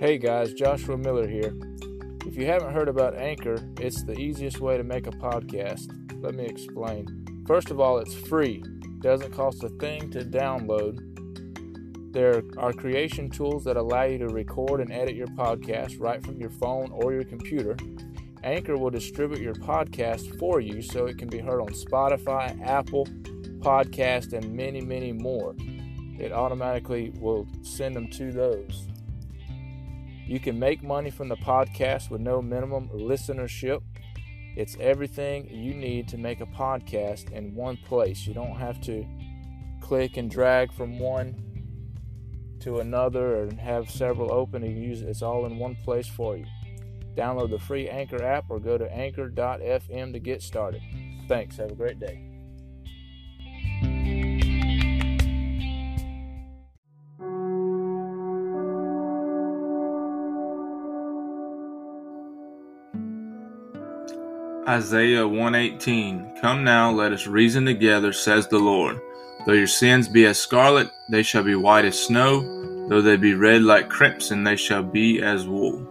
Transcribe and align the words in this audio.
Hey 0.00 0.16
guys, 0.16 0.52
Joshua 0.52 0.96
Miller 0.96 1.26
here. 1.26 1.52
If 2.24 2.36
you 2.36 2.46
haven't 2.46 2.72
heard 2.72 2.88
about 2.88 3.16
Anchor, 3.16 3.58
it's 3.80 4.04
the 4.04 4.16
easiest 4.16 4.60
way 4.60 4.76
to 4.76 4.84
make 4.84 5.08
a 5.08 5.10
podcast. 5.10 5.90
Let 6.22 6.36
me 6.36 6.44
explain. 6.44 7.44
First 7.48 7.72
of 7.72 7.80
all, 7.80 7.98
it's 7.98 8.14
free, 8.14 8.62
doesn't 9.00 9.32
cost 9.32 9.64
a 9.64 9.68
thing 9.70 10.08
to 10.12 10.20
download. 10.20 11.02
There 12.12 12.44
are 12.58 12.72
creation 12.72 13.28
tools 13.28 13.64
that 13.64 13.76
allow 13.76 14.04
you 14.04 14.18
to 14.18 14.28
record 14.28 14.80
and 14.80 14.92
edit 14.92 15.16
your 15.16 15.26
podcast 15.26 15.96
right 15.98 16.24
from 16.24 16.38
your 16.40 16.50
phone 16.50 16.92
or 16.92 17.12
your 17.12 17.24
computer. 17.24 17.76
Anchor 18.44 18.76
will 18.76 18.90
distribute 18.90 19.40
your 19.40 19.54
podcast 19.54 20.38
for 20.38 20.60
you 20.60 20.80
so 20.80 21.06
it 21.06 21.18
can 21.18 21.28
be 21.28 21.40
heard 21.40 21.60
on 21.60 21.70
Spotify, 21.70 22.56
Apple, 22.64 23.06
Podcast, 23.58 24.32
and 24.32 24.54
many, 24.54 24.80
many 24.80 25.10
more. 25.10 25.56
It 26.20 26.30
automatically 26.30 27.12
will 27.18 27.48
send 27.62 27.96
them 27.96 28.08
to 28.10 28.30
those. 28.30 28.86
You 30.28 30.38
can 30.38 30.58
make 30.58 30.82
money 30.82 31.08
from 31.08 31.30
the 31.30 31.36
podcast 31.36 32.10
with 32.10 32.20
no 32.20 32.42
minimum 32.42 32.90
listenership. 32.90 33.80
It's 34.56 34.76
everything 34.78 35.48
you 35.48 35.72
need 35.72 36.06
to 36.08 36.18
make 36.18 36.42
a 36.42 36.46
podcast 36.46 37.32
in 37.32 37.54
one 37.54 37.78
place. 37.78 38.26
You 38.26 38.34
don't 38.34 38.56
have 38.56 38.78
to 38.82 39.06
click 39.80 40.18
and 40.18 40.30
drag 40.30 40.70
from 40.74 40.98
one 40.98 41.34
to 42.60 42.80
another 42.80 43.42
and 43.42 43.58
have 43.58 43.90
several 43.90 44.30
open 44.30 44.62
and 44.64 44.78
use 44.78 45.00
it. 45.00 45.08
It's 45.08 45.22
all 45.22 45.46
in 45.46 45.58
one 45.58 45.76
place 45.76 46.06
for 46.06 46.36
you. 46.36 46.44
Download 47.16 47.48
the 47.48 47.58
free 47.58 47.88
Anchor 47.88 48.22
app 48.22 48.44
or 48.50 48.60
go 48.60 48.76
to 48.76 48.92
anchor.fm 48.92 50.12
to 50.12 50.18
get 50.18 50.42
started. 50.42 50.82
Thanks. 51.26 51.56
Have 51.56 51.70
a 51.70 51.74
great 51.74 51.98
day. 51.98 52.37
Isaiah 64.68 65.26
118 65.26 66.40
Come 66.42 66.62
now, 66.62 66.90
let 66.90 67.10
us 67.10 67.26
reason 67.26 67.64
together, 67.64 68.12
says 68.12 68.46
the 68.48 68.58
Lord. 68.58 69.00
Though 69.46 69.54
your 69.54 69.66
sins 69.66 70.08
be 70.08 70.26
as 70.26 70.38
scarlet, 70.38 70.90
they 71.10 71.22
shall 71.22 71.42
be 71.42 71.54
white 71.54 71.86
as 71.86 71.98
snow. 71.98 72.86
Though 72.86 73.00
they 73.00 73.16
be 73.16 73.32
red 73.32 73.62
like 73.62 73.88
crimson, 73.88 74.44
they 74.44 74.56
shall 74.56 74.82
be 74.82 75.22
as 75.22 75.46
wool. 75.48 75.88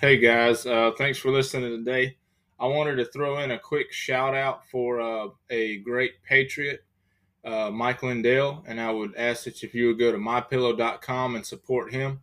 Hey 0.00 0.16
guys, 0.16 0.64
uh, 0.64 0.92
thanks 0.96 1.18
for 1.18 1.30
listening 1.30 1.84
today. 1.84 2.16
I 2.58 2.66
wanted 2.66 2.96
to 2.96 3.04
throw 3.04 3.40
in 3.40 3.50
a 3.50 3.58
quick 3.58 3.92
shout 3.92 4.34
out 4.34 4.66
for 4.70 5.02
uh, 5.02 5.28
a 5.50 5.80
great 5.80 6.22
patriot 6.22 6.82
uh, 7.44 7.70
Mike 7.70 8.02
Lindell, 8.02 8.64
and 8.66 8.80
I 8.80 8.90
would 8.90 9.14
ask 9.16 9.44
that 9.44 9.62
if 9.62 9.74
you 9.74 9.88
would 9.88 9.98
go 9.98 10.12
to 10.12 10.18
mypillow.com 10.18 11.36
and 11.36 11.44
support 11.44 11.92
him. 11.92 12.20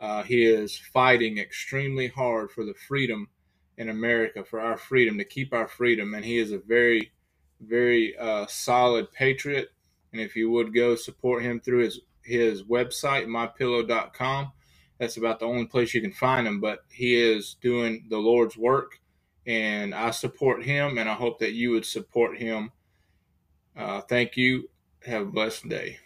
Uh, 0.00 0.22
he 0.22 0.44
is 0.44 0.78
fighting 0.78 1.38
extremely 1.38 2.08
hard 2.08 2.50
for 2.50 2.64
the 2.64 2.74
freedom 2.74 3.28
in 3.76 3.88
America, 3.88 4.44
for 4.44 4.60
our 4.60 4.76
freedom, 4.76 5.18
to 5.18 5.24
keep 5.24 5.52
our 5.52 5.68
freedom. 5.68 6.14
And 6.14 6.24
he 6.24 6.38
is 6.38 6.52
a 6.52 6.58
very, 6.58 7.12
very 7.60 8.16
uh, 8.16 8.46
solid 8.48 9.12
patriot. 9.12 9.68
And 10.12 10.20
if 10.20 10.36
you 10.36 10.50
would 10.50 10.74
go 10.74 10.94
support 10.94 11.42
him 11.42 11.60
through 11.60 11.84
his, 11.84 12.00
his 12.22 12.62
website, 12.64 13.26
mypillow.com, 13.26 14.52
that's 14.98 15.16
about 15.16 15.38
the 15.38 15.46
only 15.46 15.66
place 15.66 15.94
you 15.94 16.00
can 16.00 16.12
find 16.12 16.46
him. 16.46 16.60
But 16.60 16.80
he 16.90 17.14
is 17.14 17.56
doing 17.60 18.06
the 18.08 18.18
Lord's 18.18 18.56
work. 18.56 19.00
And 19.46 19.94
I 19.94 20.10
support 20.10 20.64
him, 20.64 20.98
and 20.98 21.08
I 21.08 21.14
hope 21.14 21.38
that 21.38 21.52
you 21.52 21.70
would 21.70 21.86
support 21.86 22.36
him. 22.36 22.70
Uh, 23.76 24.02
thank 24.02 24.36
you. 24.36 24.68
Have 25.06 25.22
a 25.22 25.30
blessed 25.30 25.68
day. 25.68 25.98